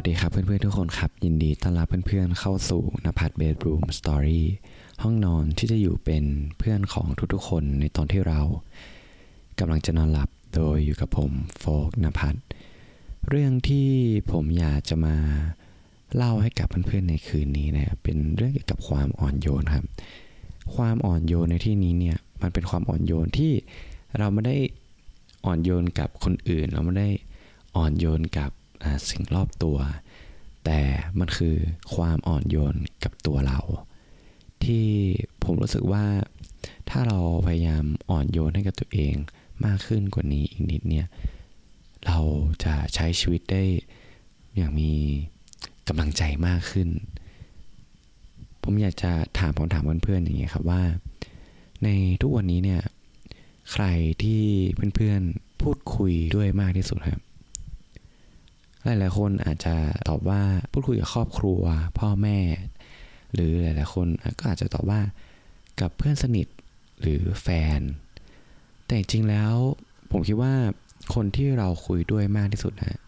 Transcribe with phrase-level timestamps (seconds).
[0.00, 4.46] วัสดีครับเพื่อนๆทุกคนครับ ยินดีต้อนรับเพื่อนๆเข้าสู่นภัทรเบดรูมสตอรี่
[5.02, 6.24] ห้องนอนที่จะอยู่เป็น
[6.58, 8.40] เพื่อนของทุกๆคนในตอนที่เรา
[9.58, 12.38] กำลังจะนอนหลับโดยอยู่กับผมโฟกนภัทร
[13.28, 13.88] เรื่องที่
[14.32, 15.16] ผมอยากจะมา
[16.14, 19.84] เล่าให้กับเพื่อนๆในคืนนี้นี่ยเป็นเรื่องเกี่ยวกับความอ่อนโยนครับ
[20.74, 23.52] ความอ่อนโยนในที่นี้เนี่ยมันเป็นความอ่อนโยนที่
[24.18, 24.56] เราไม่ได้
[25.44, 27.08] อ่อนโยนกับคนอื่น เราไม่ได้
[27.76, 28.50] อ่อนโยนกับ
[29.10, 29.78] สิ่งรอบตัว
[30.64, 30.80] แต่
[31.18, 31.56] มันคือ
[31.94, 32.74] ความอ่อนโยน
[33.04, 33.60] กับตัวเรา
[34.64, 34.86] ที่
[35.44, 36.06] ผมรู้สึกว่า
[36.90, 39.14] ถ้าเราพยายามอ่อนโยนให้กับตัวเอง
[39.64, 41.06] มากขึ้นกว่านี้อีกนิดเนี่ย
[42.06, 42.18] เรา
[42.64, 43.62] จะใช้ชีวิตได้
[44.56, 44.92] อย่างมี
[45.88, 46.88] กำลังใจมากขึ้น
[48.62, 50.82] ผมอยากจะถามคำถามเพื่อนๆอย่างเงี้ยครับว่า
[51.84, 51.88] ใน
[52.22, 52.82] ทุกวันนี้เนี่ย
[53.72, 53.84] ใคร
[54.22, 54.42] ที่
[54.96, 57.22] เพื่อนๆพูดคุยด้วยมากที่สุดครับ
[58.88, 59.74] หลายๆคนอาจจะ
[60.08, 61.60] ตอบว่าพูดคุยกับครอบครัว
[61.98, 62.38] พ่อแม่
[63.34, 64.06] หรือหลายๆคน
[64.38, 65.00] ก็อาจจะตอบว่า
[65.80, 66.46] กับเพื่อนสนิท
[67.00, 67.80] หรือแฟน
[68.84, 69.52] แต่จริงแล้ว
[70.10, 70.54] ผมคิดว่า
[71.14, 73.00] คนที่เราคุยด้วยมากที่สุดนะ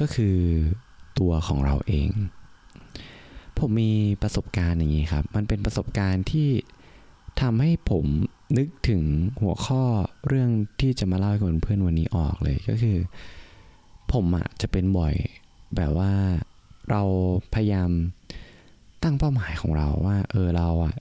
[0.00, 0.36] ก็คือ
[1.18, 2.08] ตัวของเราเอง
[3.58, 6.48] ผมมีประสบการณ์อย่างนี้ครับ มันเป็นประสบการณ์ที่
[7.40, 8.06] ทำให้ผม
[8.58, 9.02] นึกถึง
[9.42, 9.82] หัวข้อ
[10.26, 12.98] เรื่องที่จะมาเล่าให้กับเพื่อนวันนี้ออกเลยก็คือ
[14.12, 15.14] ผมอะจะเป็นบ่อย
[15.76, 16.12] แบบว่า
[16.90, 17.02] เรา
[17.54, 17.90] พยายาม
[19.02, 20.94] ตั้งเป้าหมายของเราว่า เออเราอะ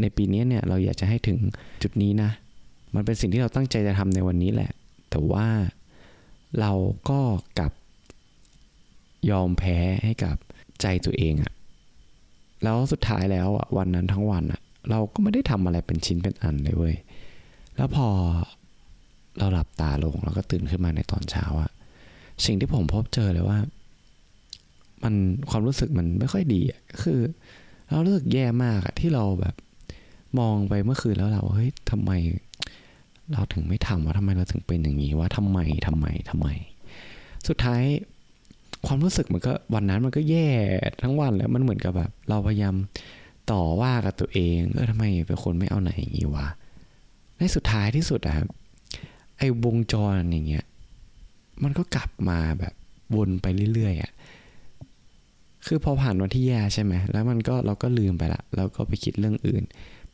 [0.00, 1.38] ในปีนี้เนี่ยเราอยากจะให้ถึง
[1.82, 2.30] จุดนี้นะ
[2.94, 4.70] มันเป็นสิ่งที่เราตั้งใจจะทำในวันนี้แหละ
[5.10, 5.46] แต่ว่า
[6.60, 6.72] เรา
[7.08, 7.20] ก็
[7.58, 7.72] กลับ
[9.30, 10.36] ยอมแพ้ให้กับ
[10.80, 11.52] ใจตัวเองอะ
[12.62, 16.96] แล้วสุดท้ายแล้วอะวันนั้นทั้งวันอะเราก็ไม่ได้ทำอะไรเป็นชิ้นเป็นอันเลยเว้ย
[17.76, 18.08] แล้วพอ
[19.38, 21.70] เราหลับตาลงแล้วก็ตื่นขึ้นมาในตอนเช้าอะ
[22.44, 23.58] สิ่งที่ผมพบเจอเลยว่า
[25.02, 25.14] มัน
[25.50, 26.60] ความรู้สึกมันไม่ค่อยดี
[27.02, 27.20] คือ
[27.90, 29.54] เรารู้สึกแย่มากอะที่เราแบบ
[30.38, 32.10] มองไปเมื่อคืนแล้วเราเฮ้ยทำไม
[33.32, 36.48] เราถึงไม่ทำวะทำไมเราถึงเป็นอย่างนี้วะทำไมทำไมทำไม
[37.48, 37.82] สุดท้าย
[38.86, 40.48] ความรู้สึกมันก็วันนั้นมันก็แย่
[41.02, 42.74] ทั้งวันแล้วมันเหมือนกับแบบ เราพยายาม
[43.50, 46.46] ต่อว่ากับตัวเองเออทำไมเป็นคนไม่เอาไหนอย่างนี้วะ
[47.36, 48.48] ในสุดท้ายที่สุดอะครับ
[49.38, 50.64] ไอ้วงจรอย่างเงี้ย
[51.64, 52.74] มันก็กลับมาแบบ
[53.16, 54.12] วนไปเรื่อยๆอะ
[55.66, 59.62] คือพอผ่านวันที่แย่ใช่ไหมแล้วมันก็เราก็ลืมไปละเราก็ไปคิดเรื่องอื่น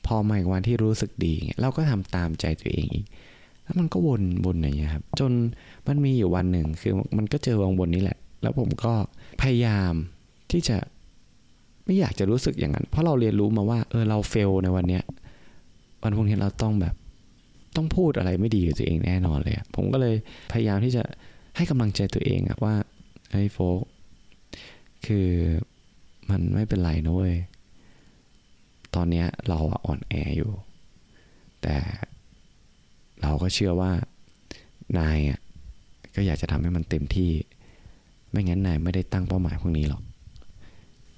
[0.07, 3.07] พอมาอีกวันที่รู้สึกดีเราก็ทำตามใจตัวเองอีก
[3.63, 5.33] แล้วมันก็วนวนอย่างเงี้ยครับ จน
[5.87, 8.93] มันมีอยู่วันหนึ่งคือมันก็เจอวงบนนี้แหละ แล้วผมก็
[9.43, 9.93] พยายาม
[10.51, 10.77] ที่จะ
[11.85, 15.03] ไม่อยากจะรู้สึกอย่างนั้น เพราะเราเรียนรู้มาว่าเออเราเฟลในวันเนี้ย
[16.03, 16.95] วันพรุ่งนี้เราต้องแบบ
[17.77, 20.15] ต้องพูดอะไรไม่ดีกับตัวเองแน่นอนเลย ผมก็เลย
[20.53, 21.03] พยายามที่จะ
[21.59, 22.75] ให้กำลังใจตัวเองอะว่า
[23.31, 23.83] ไอ้โฟก
[25.07, 25.29] คือ
[26.31, 27.35] มันไม่เป็นไรนะเว้ย
[28.95, 30.53] ตอนเนี้ยเราอ่อนแออยู่
[31.63, 31.77] แต่
[33.23, 33.93] เราก็เชื่อว่า
[34.99, 35.41] นายอะ
[36.15, 37.31] ก็อยากจะทำให้มันเต็มที่
[38.31, 40.03] ไม่งั้นนายไม่ได้ตั้งเป้าหมายพวกนี้หรอก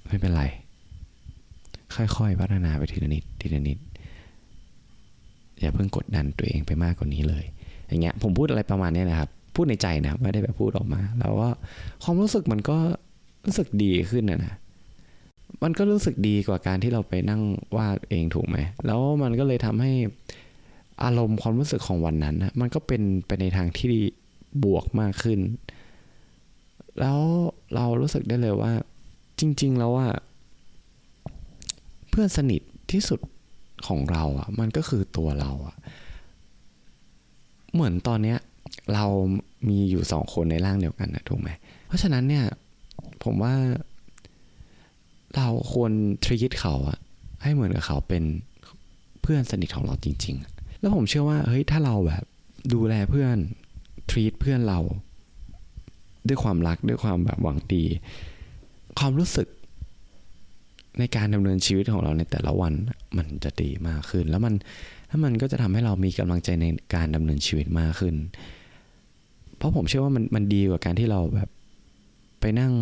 [0.07, 0.43] ไม่เป็นไร
[1.95, 3.77] ค่อยๆ พัฒนาไปทีละนิดทีละนิด
[5.59, 7.45] อย่าเพิ่งกดดันตัวเองไปมากกว่านี้เลย
[7.87, 9.29] อย่างเงี้ยผมพูดอะไรประมาณนี้นะครับ
[9.61, 11.49] พูดในใจนะครับไม่ได้แบบพูดออกมา แล้วก็
[12.03, 12.77] ความรู้สึกมันก็
[13.45, 14.53] รู้สึกดีขึ้นนะนะ
[15.63, 17.41] มันก็รู้สึกดีกว่าการที่เราไปนั่ง
[17.77, 19.93] วาดเองถูกไหม แล้วมันก็เลยทำให้
[21.03, 23.93] อารมณ์ความรู้สึกของวันนั้นนะมันก็เป็นไปในทางที่
[24.63, 25.39] บวกมากขึ้น
[26.99, 27.19] แล้ว
[27.75, 28.71] เรารู้สึกได้เลยว่า
[29.39, 30.07] จริง ๆ แล้วว่า
[32.09, 32.61] เพื่อนสนิท
[32.91, 33.19] ที่สุด
[33.87, 35.75] ของเราอะ มันก็คือตัวเราอะ
[37.73, 38.37] เหมือนตอนเนี้ย
[38.93, 39.05] เรา
[39.69, 41.49] มีอยู่สองคนในร่างเดียวกันนะถูกไหม
[41.87, 42.45] เพราะฉะนั้นเนี่ย
[43.23, 43.53] ผมว่า
[45.35, 45.91] เราควร
[46.23, 46.99] ทรีตเขาอะ
[47.43, 48.23] ให้เหมือนกับเขาเป็น
[49.21, 52.23] เพื่อนสนิทของเราจริง ๆ แล้วผมเชื่อว่าเฮ้ยถ้าเราแบบ
[52.73, 53.37] ดูแลเพื่อน
[54.09, 54.79] ทรีตเพื่อนเรา
[56.27, 57.83] ด้วยความรักด้วยความแบบหวังดี
[58.99, 59.47] ความรู้สึก
[60.99, 62.73] ในการดำเนินชีวิตของเราในแต่ละวัน
[63.17, 64.53] มันจะดีมากขึ้น แล้วมัน
[65.07, 66.65] แล้วมันก็จะทำให้เรามีกำลังใจใน
[66.95, 68.15] การดำเนินชีวิตมากขึ้น
[69.61, 71.49] เพราะผมเชื่อว่ามันมันดีกว่าการที่เราแบบ
[72.41, 72.73] ไปนั่ง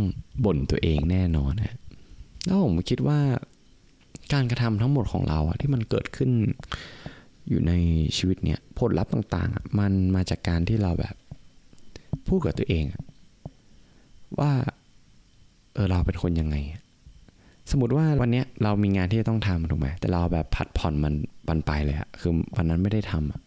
[0.46, 1.78] บ่นตัวเองแน่นอนนะ
[2.46, 3.20] แล้วผมคิดว่า
[4.34, 6.32] การกระทำทั้งหมดของเราอะที่มันเกิดขึ้น
[7.50, 7.74] อยู่ใน
[8.18, 11.16] ชีวิตเนี่ยผลลัพธ์ต่างๆ มันมาจากการที่เราแบบ
[12.28, 12.86] พูดกับตัวเอง
[14.40, 14.52] ว่า
[15.74, 16.56] เออเราเป็นคนยังไง
[17.72, 21.14] สมมติว่าวันเนี้ยเรามีงานที่จะต้องทำถูกไหมแต่เราแบบผัดผ่อนมัน
[21.48, 23.42] บันไปเลยอะคือวันนั้นไม่ได้ทำอะ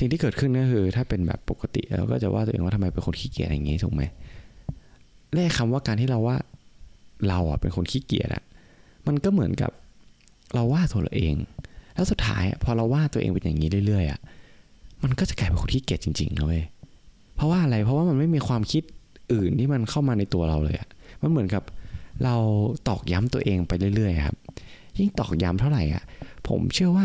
[0.00, 4.02] สิ่งที่เกิดขึ้นก็คือ ถ้าเป็นแบบปกติเราก็จะว่าตัวเองว่าทำไมเป็นคนขี้เกียจอย่างงี้ถูกไหม
[5.32, 6.36] และคำว่าการที่เราว่า
[7.28, 8.42] เราอะเป็นคนขี้เกียจอะ
[9.06, 9.70] มันก็เหมือนกับ
[10.54, 11.34] เราว่าตัวเราเอง
[11.94, 14.20] แล้วสุดท้ายพอเราว่าตัวเองเป็นอย่างนี้เรื่อยๆอะ
[15.02, 16.62] มันก็จะกลายเป็นคนขี้เกียจจริงๆนะเว้ย
[17.36, 18.82] เพราะว่าอะไรเพราะว่ามันไม่มีความคิด
[19.32, 20.88] อื่นที่มันเข้ามาในตัวเราเลยอะ
[21.22, 21.62] มันเหมือนกับ
[22.24, 22.34] เรา
[22.88, 24.36] ตอกย้ำตัวเองไปเรื่อยๆครับ
[24.98, 26.02] ยิ่งตอกย้ำเท่าไหร่อะ
[26.48, 27.04] ผมเชื่อว่า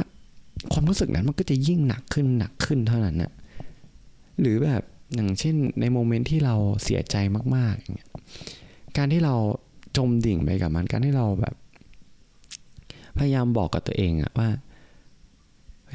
[0.73, 3.31] ความรู้สึกนั้นมันก็จะยิ่งหนักขึ้นหนักขึ้นเท่านั้นนะ
[4.41, 4.81] หรือแบบ
[5.15, 7.15] อย่างเช่นในโมเมนต์ที่เราเสียใจ
[7.55, 8.09] มากๆอย่างเงี้ย
[8.97, 9.35] การที่เรา
[9.97, 11.55] จมดิ่งไปกับมันการที่เราแบบ
[13.17, 14.49] พยายามบอกกับตัวเองอะว่า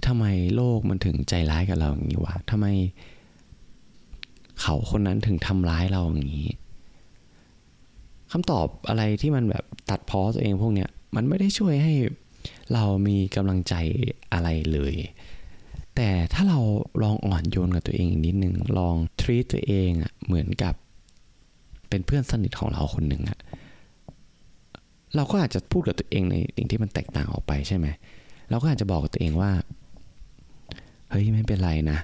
[0.06, 0.24] ทำไม
[0.56, 2.66] โลกมันถึงใจร้ายกับเราอย่างนี้วะทำไม
[4.60, 6.50] เขาคนนั้นถึงทำร้ายเราอย่างนี้
[8.32, 11.94] คำตอบอะไรที่มันแบบตัดพ้อตัวเองพวกเนี้ยมันไม่ได้ช่วยให้
[12.74, 13.74] เรามีกำลังใจ
[14.32, 14.94] อะไรเลย
[15.96, 16.58] แต่ถ้าเรา
[17.02, 20.74] ลองอ่อนโยนกับตัวเองอีกนิดนึงลองทรีตตัวเองอะเหมือนกับ
[21.88, 23.38] เป็นเพื่อนสนิทของเราคนหนึ่งอะ
[25.14, 27.86] เราก็อาจจะพูดกับตัวเองในสิ่งที่มันแตกต่างออกไปใช่ไหม
[28.50, 29.52] เราก็อาจจะบอกกับตัวเองว่า
[31.10, 31.98] เฮ้ยไม่เป็นไรนะ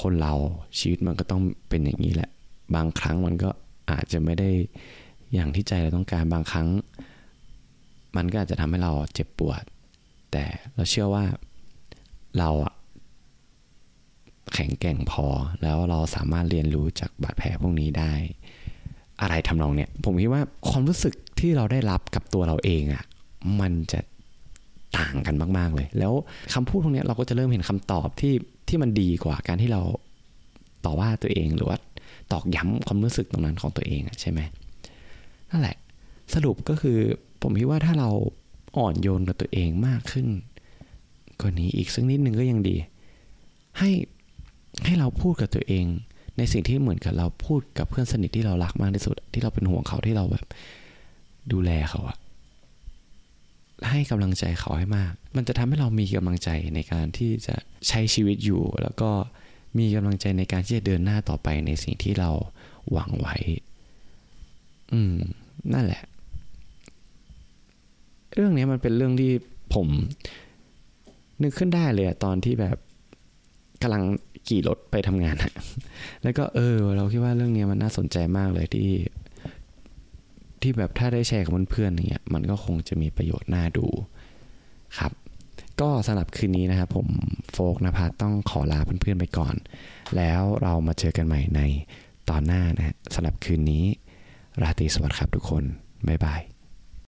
[0.00, 0.34] คนเรา
[0.78, 2.30] ชีวิตมันก็ต้องเป็นอย่างนี้แหละ
[2.74, 3.50] บางครั้งมันก็
[3.90, 4.50] อาจจะไม่ได้
[5.32, 6.68] อย่างที่ใจเราต้องการบางครั้ง
[8.16, 9.62] มันก็อาจจะทำให้เราเจ็บปวด
[10.32, 10.44] แต่
[10.74, 11.24] เราเชื่อว่า
[12.38, 12.50] เรา
[14.54, 15.26] แข็งแกร่งพอ
[15.62, 18.12] แล้วเราสามารถเรียนรู้จากบาดแผลพวกนี้ได้
[19.20, 23.04] อะไรทำนองเนี้ยผมคิดว่าความรู้สึกที่เราได้รับกับตัวเราเองอะ
[23.60, 24.00] มันจะ
[24.98, 26.12] ต่างกันมาก ๆ เลย แล้ว
[26.54, 28.34] คำพูดพวกนี้เราก็จะเริ่มเห็นคำตอบที่
[28.68, 29.82] ที่มันดีกว่าการที่เรา
[30.84, 31.78] ต่อว่าตัวเองหรือว่า
[32.32, 34.40] ตอกย้ำความรู้สึกตรงนั้นของตัวเองอะใช่ไหม
[35.50, 35.76] นั่นแหละ
[36.34, 36.98] สรุปก็คือ
[37.44, 38.10] ผมคิดว่าถ้าเรา
[38.76, 40.26] อ่อนโยนกับตัวเองมากขึ้น
[41.40, 42.76] กว่านี้อีกสักนิดนึงก็ยังดี
[43.78, 43.90] ให้
[44.84, 45.84] ให้เราพูดกับตัวเอง
[46.38, 50.44] ในสิ่งที่เหมือนกับเราพูดกับเพื่อนสนิทที่เรารักมากที่สุด ที่เราเป็นห่วงเขาที่เราแบบ
[51.52, 52.16] ดูแลเขาอะ
[53.90, 57.54] ให้กำลังใจเขาให้มาก มันจะทำให้เรามีกำลังใจในการที่จะ
[57.88, 59.10] ใช้ชีวิตอยู่ แล้วก็
[59.78, 62.30] มีกำลังใจในการที่จะเดินหน้าต่อไปในสิ่งที่เรา
[62.90, 63.36] หวังไว้
[64.92, 65.14] อืม
[65.72, 66.02] นั่นแหละ
[68.34, 69.32] เรื่องนี้มันเป็นเรื่องที่
[69.74, 69.88] ผม
[71.42, 72.78] นึกขึ้นได้เลยอะตอนที่แบบ
[73.82, 74.02] กำลัง
[74.46, 75.36] ขี่รถไปทำงาน
[76.22, 78.90] แล้วก็เออ เราคิดว่าเรื่องนี้มันน่าสนใจมากเลยที่
[80.60, 83.86] ที่แบบถ้าได้แชร์กับเพื่อนๆอย่างเงี้ยมันก็คงจะมีประโยชน์น่าดู
[84.98, 85.12] ครับ
[85.80, 87.08] ก็สำหรับคืนนี้นะครับผม
[87.52, 89.54] โฟกนภาต้องขอลาเพื่อนๆไปก่อน
[90.16, 91.60] แล้วเรามาเจอกันใหม่ใน
[92.30, 93.84] ตอนหน้านะสำหรับคืนนี้
[94.62, 95.64] ราตรีสวัสดิ์ครับทุกคน
[96.08, 96.53] บ๊ายบาย